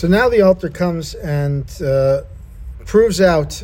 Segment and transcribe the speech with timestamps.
[0.00, 2.22] So now the Alter comes and uh,
[2.86, 3.62] proves out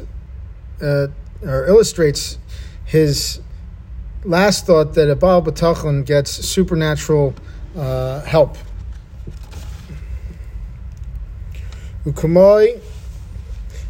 [0.83, 1.07] uh,
[1.41, 2.37] or illustrates
[2.85, 3.41] his
[4.23, 7.35] last thought that a Baal gets supernatural
[7.75, 8.59] uh, help.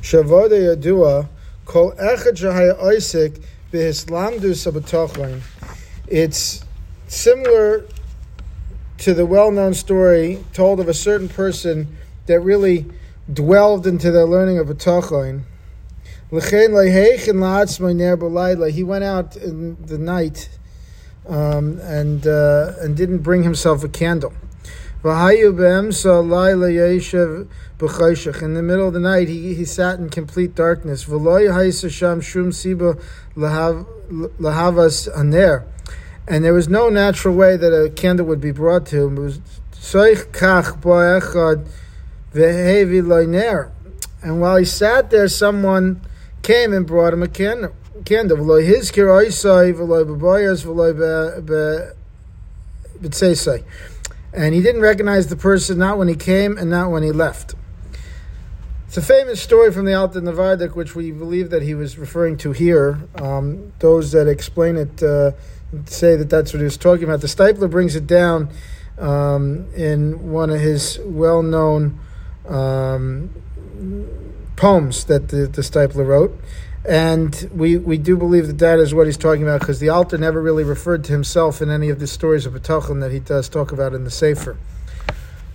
[0.00, 1.28] Shavada Yadua
[1.64, 1.94] Kol
[2.80, 3.40] Isaac.
[6.08, 6.64] It's
[7.08, 7.84] similar
[8.98, 11.96] to the well-known story told of a certain person
[12.26, 12.86] that really
[13.32, 15.42] dwelled into their learning of B'tachon.
[16.30, 16.38] He
[18.82, 20.48] went out in the night
[21.28, 24.32] um, and uh, and didn't bring himself a candle.
[25.02, 25.12] In
[28.54, 31.06] the middle of the night, he, he sat in complete darkness.
[36.28, 39.16] And there was no natural way that a candle would be brought to him.
[39.16, 39.40] It was
[44.22, 46.00] and while he sat there, someone
[46.42, 47.74] came and brought him a candle.
[48.04, 48.38] Candle.
[54.32, 57.54] And he didn't recognize the person not when he came and not when he left.
[58.86, 62.36] It's a famous story from the Alta Navardik, which we believe that he was referring
[62.38, 63.00] to here.
[63.16, 65.32] Um, those that explain it uh,
[65.86, 67.20] say that that's what he was talking about.
[67.20, 68.50] The Steipler brings it down
[68.98, 72.00] um, in one of his well known
[72.48, 73.30] um,
[74.56, 76.38] poems that the, the Steipler wrote.
[76.88, 80.18] And we, we do believe that that is what he's talking about because the Alter
[80.18, 83.48] never really referred to himself in any of the stories of B'tachon that he does
[83.48, 84.56] talk about in the Sefer.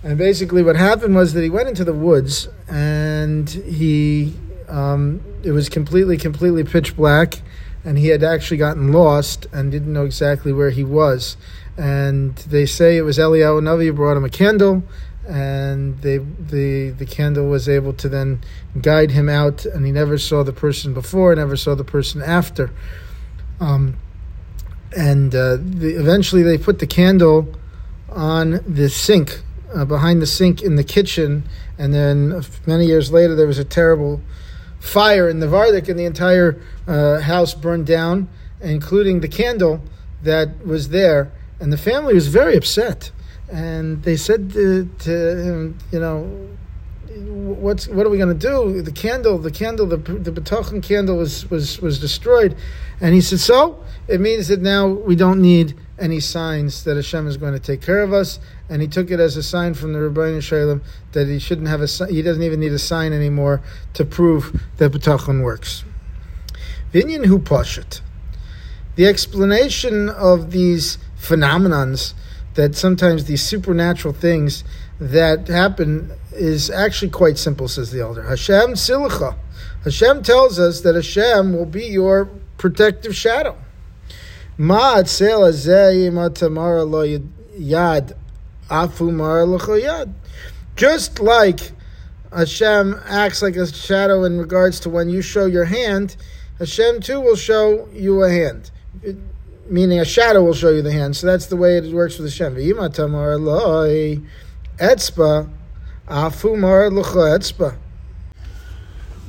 [0.02, 4.34] And basically, what happened was that he went into the woods and he,
[4.68, 7.40] um, it was completely, completely pitch black,
[7.84, 11.36] and he had actually gotten lost and didn't know exactly where he was.
[11.78, 14.82] And they say it was Eliyahu Navi who brought him a candle,
[15.28, 18.40] and they, the the candle was able to then
[18.80, 22.70] guide him out, and he never saw the person before, never saw the person after.
[23.60, 23.96] Um,
[24.96, 27.54] and uh, the, eventually, they put the candle
[28.10, 29.42] on the sink
[29.74, 31.44] uh, behind the sink in the kitchen,
[31.78, 34.20] and then many years later, there was a terrible
[34.80, 38.28] fire in the Vardik, and the entire uh, house burned down,
[38.60, 39.80] including the candle
[40.22, 43.12] that was there, and the family was very upset
[43.52, 46.22] and they said to, to him, you know,
[47.14, 48.80] what's what are we going to do?
[48.80, 52.56] The candle, the candle, the the B'tachon candle was, was was destroyed,
[53.00, 57.28] and he said, so it means that now we don't need any signs that Hashem
[57.28, 58.40] is going to take care of us,
[58.70, 60.82] and he took it as a sign from the Ribono Shel Olam
[61.12, 64.92] that he shouldn't have a he doesn't even need a sign anymore to prove that
[64.92, 65.84] B'tachon works.
[66.94, 67.38] Vinyan hu.
[68.94, 72.14] The explanation of these phenomenons
[72.54, 74.64] that sometimes these supernatural things
[75.00, 78.22] that happen is actually quite simple, says the elder.
[78.22, 79.36] Hashem tzilcha.
[79.84, 83.56] Hashem tells us that Hashem will be your protective shadow.
[90.76, 91.72] Just like
[92.32, 96.16] Hashem acts like a shadow in regards to when you show your hand,
[96.58, 98.70] Hashem too will show you a hand.
[99.66, 101.16] Meaning a shadow will show you the hand.
[101.16, 102.56] So that's the way it works with Hashem.
[104.78, 105.50] Etzba,
[106.08, 107.76] etzba.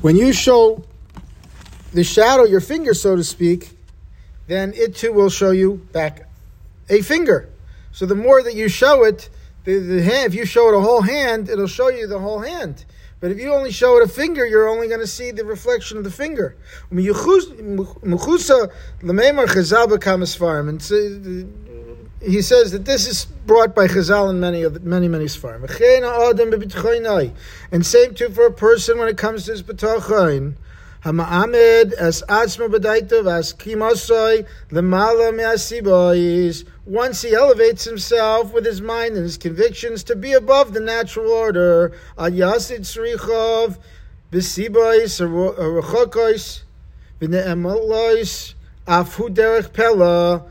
[0.02, 0.84] When you show
[1.94, 3.72] the shadow, your finger, so to speak,
[4.48, 6.28] then it too will show you back
[6.90, 7.50] a finger.
[7.92, 9.30] So the more that you show it,
[9.64, 12.40] the, the hand, if you show it a whole hand, it'll show you the whole
[12.40, 12.84] hand.
[13.24, 15.98] But if you only show it a finger, you're only going to see the reflection
[15.98, 16.58] of the finger.
[16.92, 17.06] And uh,
[22.20, 25.64] he says that this is brought by Chazal and many of many many svarim.
[27.72, 30.56] And same too for a person when it comes to his b'tochain.
[31.04, 36.66] Hama'amed as atzma b'daitov as kimosoi lemala me'asibois.
[36.86, 41.30] Once he elevates himself with his mind and his convictions to be above the natural
[41.30, 43.78] order, al yasid tzrichov
[44.32, 46.62] b'sibois rechokois
[47.20, 48.54] v'ne'emolois
[48.88, 50.46] afu derech pella.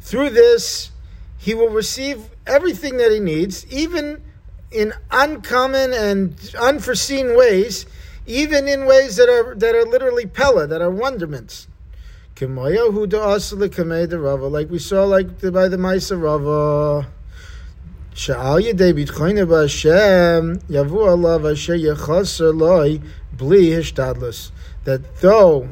[0.00, 0.90] Through this,
[1.38, 4.22] he will receive everything that he needs, even
[4.70, 7.86] in uncommon and unforeseen ways
[8.26, 11.68] even in ways that are that are literally pella, that are wonderments.
[12.38, 12.50] Like
[14.70, 17.08] we saw, like by the Maisa Rava.
[19.46, 23.00] B'Hashem yavu alav asher yechaser loy
[23.32, 24.50] bli hishtadlus.
[24.84, 25.68] That though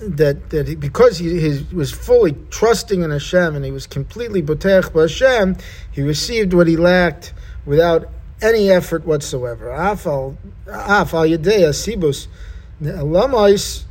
[0.00, 4.42] that that he, because he, he, was fully trusting in Hashem and he was completely
[4.42, 5.56] botech Hashem,
[5.90, 7.32] he received what he lacked
[7.64, 8.08] without
[8.42, 9.66] any effort whatsoever.
[9.66, 12.26] Afal, afal yedea sibus,
[12.80, 13.84] lamais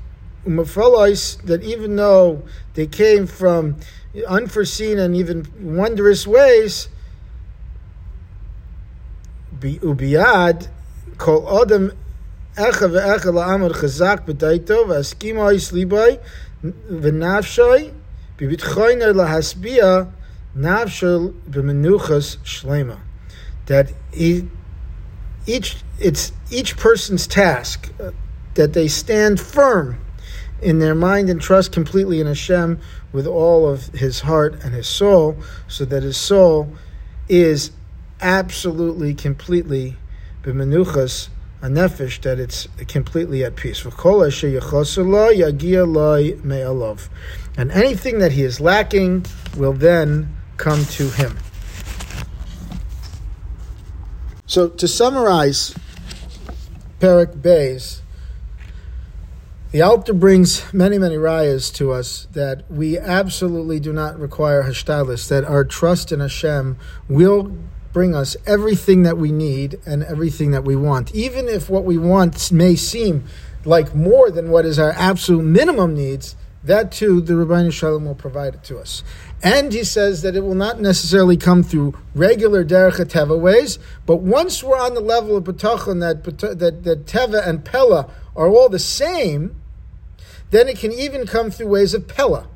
[0.45, 2.43] umafalois, that even though
[2.73, 3.77] they came from
[4.27, 6.89] unforeseen and even wondrous ways,
[9.59, 10.69] be ubiad
[11.17, 11.91] kol adam
[12.55, 16.19] echa ve'echa la'amad chazak b'daito v'askimo is libay
[16.63, 17.93] v'nafshay
[18.37, 20.09] b'bitchoyner lahasbia
[20.55, 22.99] nafshel b'menuchas shlema
[23.69, 28.11] that each it's each person's task uh,
[28.55, 30.03] that they stand firm
[30.61, 32.79] in their mind and trust completely in Hashem
[33.13, 35.37] with all of his heart and his soul,
[35.67, 36.73] so that his soul
[37.29, 37.71] is
[38.19, 39.95] absolutely, completely
[40.43, 41.29] b'menuchas
[41.61, 43.83] a nefesh that it's completely at peace.
[47.57, 49.25] And anything that he is lacking
[49.57, 51.37] will then come to him.
[54.49, 55.75] So to summarize
[56.99, 58.01] Perik Bays,
[59.71, 65.27] the Alter brings many, many rayas to us that we absolutely do not require hashtadlis,
[65.27, 67.55] that our trust in Hashem will
[67.93, 71.13] bring us everything that we need and everything that we want.
[71.13, 73.25] Even if what we want may seem
[73.65, 76.35] like more than what is our absolute minimum needs,
[76.69, 79.03] that too the Ribono Shel Olam will provide it to us.
[79.41, 84.17] And he says that it will not necessarily come through regular derech teva ways, but
[84.17, 88.69] once we're on the level of betachon that, that, that teva and pella are all
[88.69, 89.59] the same,
[90.51, 92.47] then it can even come through ways of pella.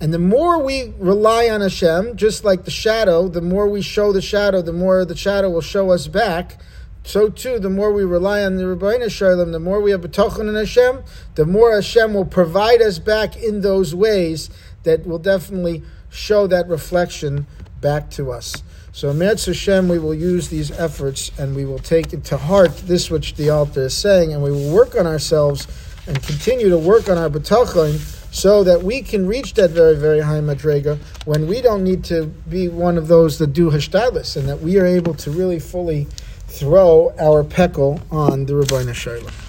[0.00, 4.12] And the more we rely on Hashem, just like the shadow, the more we show
[4.12, 6.60] the shadow, the more the shadow will show us back.
[7.08, 10.02] So too, the more we rely on the Ribono Shel Olam, the more we have
[10.02, 11.02] betachon in Hashem,
[11.36, 14.50] the more Hashem will provide us back in those ways
[14.82, 17.46] that will definitely show that reflection
[17.80, 18.62] back to us.
[18.92, 22.76] So, Metz Hashem, we will use these efforts and we will take it to heart
[22.76, 25.66] this which the Alter is saying, and we will work on ourselves
[26.06, 27.96] and continue to work on our betachon
[28.34, 32.26] so that we can reach that very, very high madrega when we don't need to
[32.50, 36.06] be one of those that do hashtadlis and that we are able to really fully
[36.48, 39.47] throw our peckle on the Ribono Shel Olam.